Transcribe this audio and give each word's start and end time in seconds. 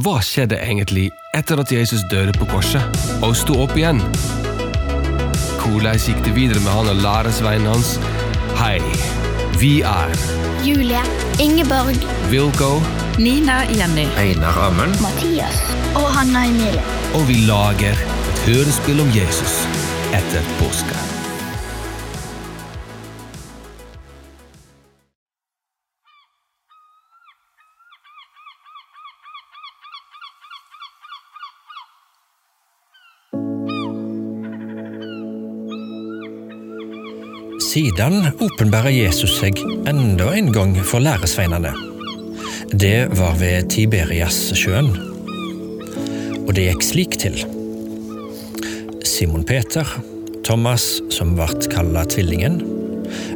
Hva 0.00 0.22
skjedde 0.24 0.56
egentlig 0.56 1.10
etter 1.36 1.60
at 1.60 1.68
Jesus 1.68 2.00
døde 2.08 2.32
på 2.32 2.46
korset 2.48 2.80
og 3.20 3.34
sto 3.36 3.58
opp 3.60 3.74
igjen? 3.76 3.98
Hvordan 5.60 6.00
gikk 6.00 6.22
det 6.24 6.32
videre 6.32 6.62
med 6.64 6.72
han 6.72 6.88
og 6.94 7.02
læresvennen 7.04 7.68
hans? 7.68 7.98
Hei, 8.56 8.78
vi 9.60 9.82
er 9.84 10.16
Julie, 10.64 11.02
Ingeborg, 11.44 12.00
Wilco, 12.32 12.78
Nina 13.20 13.66
Jenny. 13.68 14.08
Einar 14.16 14.56
Amund. 14.70 14.96
Mathias 15.04 15.60
og 15.92 16.08
Hanna 16.16 16.46
Emilie. 16.48 16.80
og 17.12 17.28
vi 17.28 17.42
lager 17.44 17.92
et 17.92 18.46
hørespill 18.48 19.04
om 19.04 19.12
Jesus 19.12 19.66
etter 20.16 20.54
påske. 20.56 21.21
Siden 37.72 38.26
åpenbærer 38.36 38.92
Jesus 38.92 39.38
seg 39.38 39.56
enda 39.88 40.26
en 40.36 40.50
gang 40.52 40.74
for 40.84 41.00
læresveinene. 41.00 41.70
Det 42.68 43.06
var 43.16 43.38
ved 43.40 43.70
Tiberias-sjøen. 43.72 44.90
Og 46.42 46.50
det 46.52 46.66
gikk 46.66 46.84
slik 46.84 47.16
til. 47.22 47.38
Simon 49.08 49.46
Peter, 49.48 49.88
Thomas, 50.44 50.84
som 51.16 51.32
ble 51.38 51.48
kalla 51.72 52.04
Tvillingen, 52.12 52.60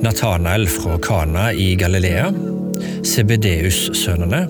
Nathanael 0.00 0.64
fra 0.78 0.96
Kana 1.04 1.50
i 1.52 1.74
Galilea, 1.76 2.30
Sebedeus-sønnene 3.04 4.46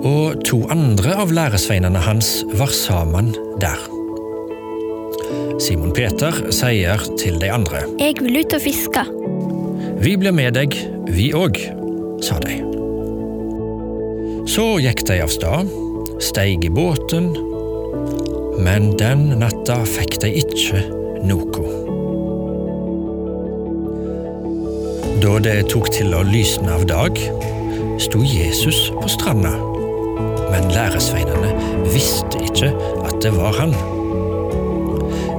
og 0.00 0.42
to 0.48 0.64
andre 0.72 1.14
av 1.20 1.30
læresveinene 1.36 2.02
hans 2.10 2.40
var 2.58 2.74
sammen 2.74 3.36
der. 3.62 3.99
Simon 5.60 5.92
Peter 5.92 6.34
sier 6.54 7.02
til 7.20 7.36
de 7.42 7.50
andre. 7.52 7.84
Jeg 8.00 8.16
vil 8.20 8.40
ut 8.40 8.56
og 8.56 8.62
fiske. 8.64 9.04
Vi 10.00 10.14
blir 10.16 10.32
med 10.32 10.56
deg, 10.56 10.74
vi 11.12 11.30
òg, 11.36 11.60
sa 12.24 12.38
de. 12.40 12.56
Så 14.48 14.64
gikk 14.80 15.04
de 15.10 15.20
av 15.20 15.30
sted, 15.30 15.68
steig 16.24 16.64
i 16.64 16.72
båten, 16.72 17.30
men 18.60 18.90
den 19.00 19.28
natta 19.40 19.82
fikk 19.88 20.18
de 20.24 20.32
ikke 20.40 20.80
noe. 21.28 21.68
Da 25.20 25.36
det 25.44 25.58
tok 25.68 25.92
til 25.92 26.16
å 26.16 26.24
lysne 26.24 26.72
av 26.72 26.88
dag, 26.88 27.20
sto 28.00 28.24
Jesus 28.24 28.86
på 28.96 29.08
stranda, 29.12 29.52
men 30.48 30.72
læresveinene 30.72 31.52
visste 31.92 32.40
ikke 32.48 32.72
at 33.04 33.20
det 33.20 33.36
var 33.36 33.60
han. 33.60 33.99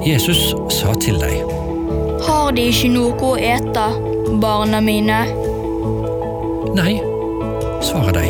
Jesus 0.05 0.55
sa 0.73 0.94
til 0.97 1.19
dem. 1.21 1.49
Har 2.25 2.52
de 2.55 2.63
ikke 2.71 2.89
noe 2.89 3.13
å 3.21 3.35
ete, 3.38 3.85
barna 4.41 4.80
mine? 4.81 5.19
Nei, 6.77 6.95
svarer 7.85 8.16
de, 8.16 8.30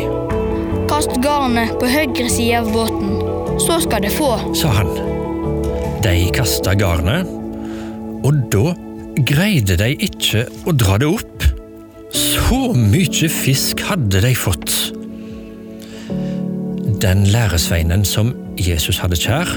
Kast 0.90 1.14
garnet 1.24 1.72
på 1.80 1.88
høyre 1.88 2.28
side 2.28 2.58
av 2.60 2.68
båten, 2.74 3.14
så 3.62 3.78
skal 3.80 4.04
det 4.04 4.12
få. 4.12 4.34
sa 4.54 4.72
han. 4.76 4.90
De 6.04 6.16
kasta 6.34 6.74
garnet, 6.76 7.28
og 8.26 8.42
da 8.52 8.74
greide 9.24 9.78
de 9.80 9.92
ikke 10.04 10.44
å 10.68 10.74
dra 10.76 10.98
det 11.00 11.08
opp. 11.08 11.46
Så 12.12 12.74
mye 12.76 13.30
fisk 13.32 13.80
hadde 13.88 14.20
de 14.20 14.34
fått. 14.36 14.74
Den 17.02 17.24
læresveinen 17.32 18.04
som 18.04 18.34
Jesus 18.60 19.00
hadde 19.00 19.16
kjær, 19.16 19.56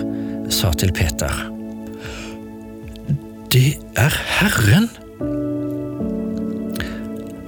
sa 0.49 0.71
til 0.77 0.93
Peter. 0.95 1.54
Er 3.95 4.13
Herren! 4.39 4.89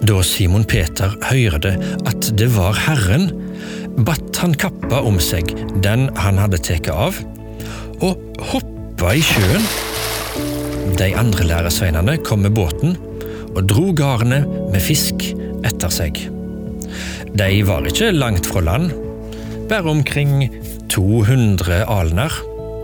Da 0.08 0.22
Simon 0.24 0.64
Peter 0.64 1.12
hørte 1.28 1.74
at 2.08 2.30
det 2.40 2.48
var 2.56 2.78
Herren, 2.86 3.32
batt 4.08 4.38
han 4.40 4.54
kappa 4.56 5.02
om 5.04 5.18
seg, 5.24 5.50
den 5.84 6.08
han 6.20 6.40
hadde 6.40 6.62
tatt 6.64 6.88
av, 6.94 7.18
og 8.06 8.40
hoppa 8.54 9.16
i 9.18 9.24
sjøen. 9.26 9.68
De 10.98 11.12
andre 11.18 11.50
læresveinene 11.50 12.16
kom 12.24 12.46
med 12.46 12.56
båten 12.56 12.96
og 13.58 13.66
dro 13.68 13.90
garnet 13.98 14.48
med 14.72 14.82
fisk 14.84 15.28
etter 15.68 15.92
seg. 15.94 16.22
De 17.38 17.50
var 17.68 17.86
ikke 17.90 18.14
langt 18.16 18.48
fra 18.50 18.64
land, 18.64 18.94
bare 19.68 19.92
omkring 19.92 20.48
200 20.94 21.84
alener, 21.84 22.34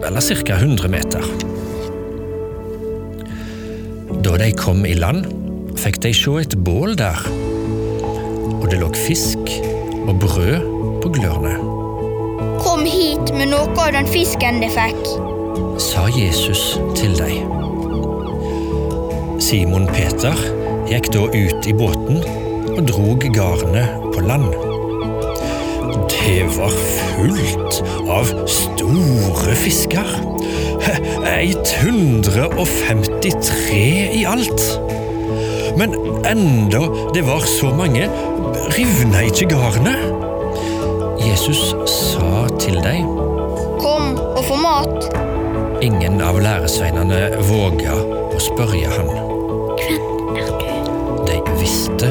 eller 0.03 0.21
ca. 0.21 0.59
100 0.59 0.91
meter. 0.91 1.23
Da 4.21 4.37
de 4.37 4.51
kom 4.53 4.85
i 4.85 4.93
land, 4.93 5.25
fikk 5.79 6.01
de 6.03 6.11
se 6.13 6.35
et 6.41 6.53
bål 6.65 6.93
der, 6.99 7.19
og 8.59 8.67
det 8.69 8.79
lå 8.81 8.91
fisk 8.93 9.53
og 10.05 10.13
brød 10.21 10.67
på 11.03 11.13
glørne. 11.17 11.55
Kom 12.63 12.85
hit 12.85 13.33
med 13.33 13.49
noe 13.51 13.73
av 13.81 13.93
den 13.95 14.09
fisken 14.11 14.61
de 14.63 14.69
fikk. 14.73 15.01
sa 15.79 16.05
Jesus 16.13 16.79
til 16.95 17.15
dem. 17.17 17.49
Simon 19.41 19.87
Peter 19.87 20.37
gikk 20.89 21.09
da 21.13 21.25
ut 21.33 21.67
i 21.67 21.73
båten 21.73 22.21
og 22.73 22.85
drog 22.89 23.25
garnet 23.33 24.13
på 24.13 24.25
land. 24.27 24.72
Var 26.57 26.69
fullt 27.17 27.83
av 28.09 28.25
store 28.47 29.55
fisker. 29.63 30.07
153 31.83 34.09
i 34.13 34.25
alt. 34.25 34.79
Men 35.77 35.93
enda 36.25 36.79
det 37.13 37.21
var 37.21 37.39
så 37.39 37.65
mange, 37.75 38.09
rivna 38.77 39.21
ikke 39.27 39.45
garnet. 39.51 39.97
Jesus 41.23 41.75
sa 41.89 42.47
til 42.59 42.75
dem 42.83 43.07
Kom 43.81 44.17
og 44.19 44.43
få 44.47 44.55
mat. 44.59 45.09
Ingen 45.83 46.21
av 46.23 46.39
læresveinene 46.43 47.29
våga 47.49 47.93
å 48.31 48.39
spørre 48.39 48.87
han. 48.93 49.07
Hvem 49.81 50.03
er 50.39 50.51
du? 50.61 50.71
De 51.27 51.35
visste 51.59 52.07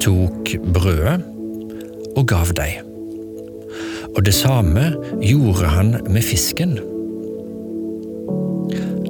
tok 0.00 0.54
brødet 0.74 1.20
og 2.16 2.26
gav 2.28 2.52
dem. 2.58 2.86
Og 4.16 4.24
det 4.26 4.34
samme 4.34 4.90
gjorde 5.22 5.70
han 5.70 5.92
med 6.10 6.24
fisken. 6.26 6.78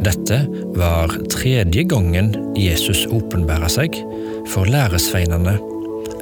Dette 0.00 0.42
var 0.76 1.12
tredje 1.32 1.84
gangen 1.88 2.32
Jesus 2.56 3.06
åpenbæra 3.12 3.68
seg 3.72 3.96
for 4.48 4.68
læresveinene 4.68 5.58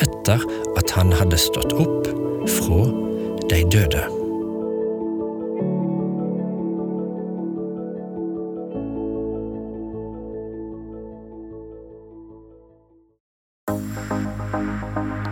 etter 0.02 0.42
at 0.78 0.94
han 0.98 1.14
hadde 1.14 1.40
stått 1.40 1.74
opp 1.78 2.10
fra 2.58 2.84
de 3.50 3.64
døde. 3.72 4.17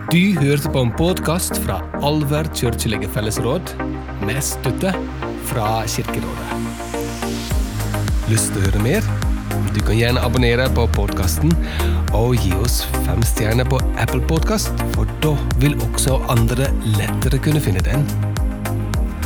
Du 0.07 0.39
hørte 0.39 0.69
på 0.71 0.79
en 0.85 0.91
podkast 0.95 1.57
fra 1.65 1.81
Alver 1.99 2.47
kirkelige 2.55 3.09
fellesråd, 3.11 3.73
med 4.23 4.37
støtte 4.39 4.93
fra 5.49 5.81
Kirkerådet. 5.83 6.61
Lyst 8.31 8.53
til 8.53 8.61
å 8.61 8.63
høre 8.69 8.83
mer? 8.85 9.09
Du 9.75 9.81
kan 9.83 9.99
gjerne 9.99 10.23
abonnere 10.23 10.69
på 10.77 10.85
podkasten 10.95 11.51
og 12.15 12.37
gi 12.39 12.53
oss 12.55 12.85
fem 13.01 13.19
stjerner 13.27 13.67
på 13.67 13.81
Apple 13.99 14.23
Podkast, 14.31 14.71
for 14.95 15.11
da 15.25 15.33
vil 15.59 15.75
også 15.89 16.21
andre 16.31 16.69
lettere 16.95 17.43
kunne 17.43 17.59
finne 17.67 17.83
den. 17.83 18.07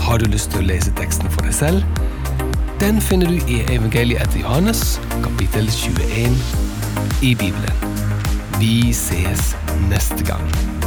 Har 0.01 0.18
du 0.18 0.25
lyst 0.34 0.50
til 0.56 0.63
å 0.63 0.69
lese 0.72 0.95
teksten 0.98 1.30
for 1.30 1.45
deg 1.45 1.54
selv? 1.60 1.86
Den 2.81 2.98
finner 3.06 3.30
du 3.30 3.38
i 3.45 3.62
Evangeliet 3.68 4.25
etter 4.25 4.42
Johannes, 4.48 4.98
kapittel 5.22 5.69
21 5.69 6.42
i 7.22 7.36
Bibelen. 7.38 7.86
Vi 8.57 8.89
ses 8.98 9.51
neste 9.89 10.24
gang. 10.24 10.81